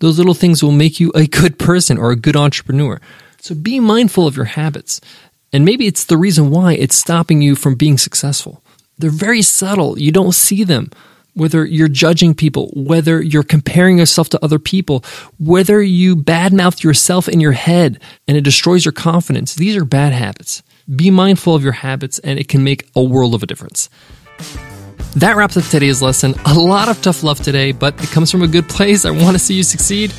those 0.00 0.18
little 0.18 0.34
things 0.34 0.62
will 0.62 0.72
make 0.72 0.98
you 0.98 1.12
a 1.14 1.26
good 1.26 1.58
person 1.58 1.98
or 1.98 2.10
a 2.10 2.16
good 2.16 2.36
entrepreneur. 2.36 3.00
So 3.38 3.54
be 3.54 3.80
mindful 3.80 4.26
of 4.26 4.36
your 4.36 4.46
habits. 4.46 5.00
And 5.52 5.64
maybe 5.64 5.86
it's 5.86 6.04
the 6.04 6.16
reason 6.16 6.50
why 6.50 6.72
it's 6.72 6.96
stopping 6.96 7.40
you 7.40 7.54
from 7.54 7.74
being 7.74 7.96
successful. 7.96 8.62
They're 8.98 9.10
very 9.10 9.42
subtle. 9.42 9.98
You 9.98 10.12
don't 10.12 10.32
see 10.32 10.64
them 10.64 10.90
whether 11.36 11.66
you're 11.66 11.86
judging 11.86 12.34
people, 12.34 12.72
whether 12.74 13.20
you're 13.20 13.42
comparing 13.42 13.98
yourself 13.98 14.30
to 14.30 14.42
other 14.42 14.58
people, 14.58 15.04
whether 15.38 15.82
you 15.82 16.16
badmouth 16.16 16.82
yourself 16.82 17.28
in 17.28 17.40
your 17.40 17.52
head 17.52 18.00
and 18.26 18.38
it 18.38 18.40
destroys 18.40 18.86
your 18.86 18.92
confidence, 18.92 19.54
these 19.54 19.76
are 19.76 19.84
bad 19.84 20.14
habits. 20.14 20.62
Be 20.94 21.10
mindful 21.10 21.54
of 21.54 21.62
your 21.62 21.72
habits 21.72 22.18
and 22.20 22.38
it 22.38 22.48
can 22.48 22.64
make 22.64 22.88
a 22.96 23.04
world 23.04 23.34
of 23.34 23.42
a 23.42 23.46
difference. 23.46 23.90
That 25.16 25.36
wraps 25.36 25.58
up 25.58 25.64
today's 25.64 26.00
lesson. 26.00 26.34
A 26.46 26.54
lot 26.54 26.88
of 26.88 27.00
tough 27.02 27.22
love 27.22 27.40
today, 27.40 27.72
but 27.72 28.02
it 28.02 28.08
comes 28.10 28.30
from 28.30 28.42
a 28.42 28.48
good 28.48 28.68
place. 28.68 29.04
I 29.04 29.10
want 29.10 29.34
to 29.34 29.38
see 29.38 29.54
you 29.54 29.62
succeed. 29.62 30.12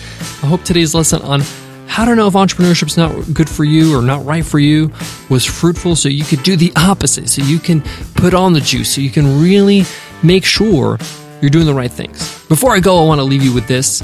I 0.44 0.46
hope 0.46 0.64
today's 0.64 0.94
lesson 0.94 1.24
on 1.24 1.42
how 1.88 2.06
to 2.06 2.16
know 2.16 2.28
if 2.28 2.34
entrepreneurship 2.34 2.88
is 2.88 2.98
not 2.98 3.34
good 3.34 3.50
for 3.50 3.64
you 3.64 3.98
or 3.98 4.02
not 4.02 4.26
right 4.26 4.46
for 4.46 4.60
you 4.60 4.92
was 5.30 5.46
fruitful 5.46 5.96
so 5.96 6.10
you 6.10 6.24
could 6.24 6.44
do 6.44 6.56
the 6.56 6.72
opposite. 6.76 7.30
So 7.30 7.42
you 7.42 7.60
can 7.60 7.82
put 8.16 8.34
on 8.34 8.54
the 8.54 8.62
juice, 8.62 8.94
so 8.94 9.02
you 9.02 9.10
can 9.10 9.42
really 9.42 9.84
make 10.22 10.46
sure 10.46 11.00
you're 11.42 11.50
doing 11.50 11.66
the 11.66 11.74
right 11.74 11.92
things. 11.92 12.46
Before 12.48 12.76
I 12.76 12.80
go, 12.80 13.04
I 13.04 13.08
want 13.08 13.20
to 13.20 13.24
leave 13.24 13.44
you 13.44 13.54
with 13.54 13.68
this. 13.68 14.02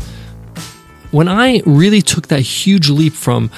When 1.14 1.28
I 1.28 1.62
really 1.68 2.02
took 2.02 2.30
that 2.30 2.40
huge 2.40 2.90
leap 2.90 3.14
from 3.14 3.52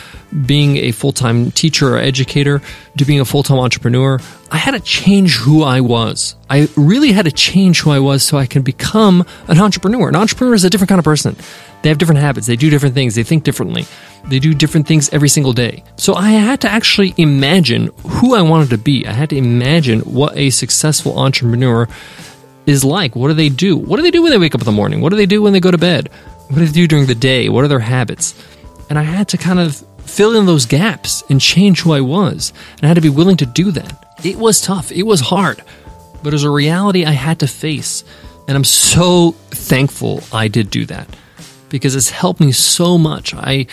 being 0.46 0.76
a 0.76 0.92
full 0.92 1.14
time 1.14 1.52
teacher 1.52 1.96
or 1.96 1.98
educator 1.98 2.62
to 2.98 3.06
being 3.06 3.22
a 3.22 3.26
full 3.26 3.44
time 3.44 3.60
entrepreneur, 3.60 4.20
I 4.52 4.58
had 4.58 4.72
to 4.72 4.82
change 4.82 5.38
who 5.38 5.64
I 5.64 5.80
was. 5.80 6.36
I 6.50 6.68
really 6.76 7.14
had 7.14 7.24
to 7.24 7.32
change 7.32 7.80
who 7.80 7.92
I 7.92 8.00
was 8.00 8.24
so 8.24 8.38
I 8.38 8.46
can 8.46 8.62
become 8.62 9.24
an 9.48 9.58
entrepreneur. 9.58 10.10
An 10.10 10.18
entrepreneur 10.18 10.54
is 10.54 10.66
a 10.66 10.70
different 10.70 10.90
kind 10.90 11.00
of 11.00 11.06
person. 11.06 11.38
They 11.82 11.88
have 11.88 11.98
different 11.98 12.20
habits, 12.20 12.46
they 12.46 12.58
do 12.58 12.70
different 12.70 12.94
things, 12.94 13.16
they 13.16 13.24
think 13.24 13.46
differently, 13.46 13.86
they 14.26 14.40
do 14.40 14.54
different 14.54 14.86
things 14.86 15.08
every 15.14 15.30
single 15.30 15.54
day. 15.54 15.86
So 15.96 16.14
I 16.14 16.32
had 16.32 16.60
to 16.62 16.70
actually 16.70 17.14
imagine 17.16 17.90
who 18.06 18.36
I 18.36 18.42
wanted 18.42 18.72
to 18.72 18.78
be. 18.78 19.08
I 19.08 19.14
had 19.14 19.30
to 19.30 19.38
imagine 19.38 20.02
what 20.02 20.36
a 20.36 20.50
successful 20.50 21.18
entrepreneur 21.18 21.88
is 22.66 22.84
like. 22.84 23.16
What 23.16 23.30
do 23.30 23.34
they 23.34 23.50
do? 23.50 23.78
What 23.78 23.96
do 23.96 24.02
they 24.02 24.12
do 24.12 24.24
when 24.24 24.32
they 24.32 24.38
wake 24.38 24.56
up 24.56 24.62
in 24.62 24.66
the 24.66 24.74
morning? 24.74 25.00
What 25.00 25.12
do 25.12 25.16
they 25.16 25.26
do 25.26 25.42
when 25.42 25.54
they 25.54 25.62
go 25.62 25.72
to 25.72 25.78
bed? 25.78 26.10
What 26.48 26.60
do 26.60 26.66
they 26.66 26.72
do 26.72 26.88
during 26.88 27.08
the 27.08 27.16
day? 27.16 27.50
What 27.50 27.64
are 27.64 27.68
their 27.68 27.80
habits? 27.80 28.36
And 28.90 29.00
I 29.00 29.04
had 29.04 29.28
to 29.30 29.38
kind 29.38 29.60
of 29.60 29.84
fill 30.06 30.38
in 30.38 30.46
those 30.46 30.66
gaps 30.66 31.24
and 31.30 31.42
change 31.42 31.82
who 31.82 31.92
I 31.92 32.02
was. 32.02 32.54
And 32.76 32.84
I 32.84 32.88
had 32.88 32.96
to 32.96 33.02
be 33.02 33.10
willing 33.10 33.38
to 33.38 33.46
do 33.46 33.72
that. 33.72 34.16
It 34.24 34.38
was 34.38 34.62
tough, 34.62 34.92
it 34.92 35.04
was 35.04 35.20
hard, 35.20 35.64
but 36.24 36.30
it 36.30 36.34
was 36.36 36.44
a 36.44 36.50
reality 36.50 37.06
I 37.06 37.12
had 37.12 37.40
to 37.40 37.48
face. 37.48 38.04
And 38.48 38.56
I'm 38.56 38.64
so 38.64 39.32
thankful 39.50 40.24
I 40.32 40.48
did 40.48 40.70
do 40.70 40.86
that 40.86 41.08
because 41.70 41.96
it's 41.96 42.12
helped 42.12 42.40
me 42.40 42.52
so 42.52 42.98
much. 42.98 43.34
I 43.34 43.66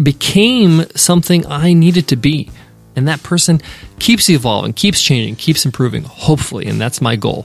became 0.00 0.84
something 0.94 1.46
I 1.46 1.72
needed 1.72 2.08
to 2.08 2.16
be. 2.16 2.50
And 2.96 3.08
that 3.08 3.22
person 3.24 3.60
keeps 3.98 4.30
evolving, 4.30 4.72
keeps 4.72 5.02
changing, 5.02 5.34
keeps 5.36 5.66
improving, 5.66 6.04
hopefully. 6.04 6.66
And 6.66 6.80
that's 6.80 7.00
my 7.00 7.16
goal. 7.16 7.42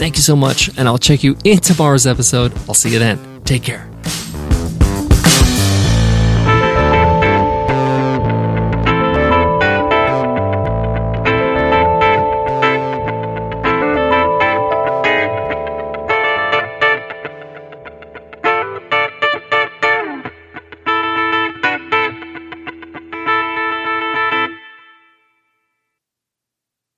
Thank 0.00 0.16
you 0.16 0.22
so 0.22 0.34
much. 0.34 0.70
And 0.78 0.88
I'll 0.88 0.98
check 0.98 1.22
you 1.22 1.36
in 1.44 1.58
tomorrow's 1.58 2.06
episode. 2.06 2.52
I'll 2.66 2.74
see 2.74 2.90
you 2.90 2.98
then. 2.98 3.31
Take 3.44 3.62
care. 3.64 3.91